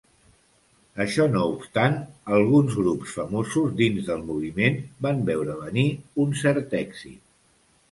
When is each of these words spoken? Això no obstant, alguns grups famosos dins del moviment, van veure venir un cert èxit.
Això 1.03 1.27
no 1.33 1.43
obstant, 1.49 1.97
alguns 2.37 2.79
grups 2.79 3.13
famosos 3.19 3.77
dins 3.83 4.09
del 4.09 4.25
moviment, 4.31 4.81
van 5.09 5.23
veure 5.31 5.61
venir 5.63 5.87
un 6.27 6.37
cert 6.43 6.77
èxit. 6.83 7.25